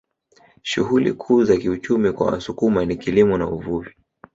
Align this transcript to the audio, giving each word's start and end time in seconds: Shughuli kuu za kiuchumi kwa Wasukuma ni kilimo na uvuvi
Shughuli 0.61 1.13
kuu 1.13 1.43
za 1.43 1.57
kiuchumi 1.57 2.11
kwa 2.11 2.27
Wasukuma 2.27 2.85
ni 2.85 2.95
kilimo 2.95 3.37
na 3.37 3.47
uvuvi 3.47 3.95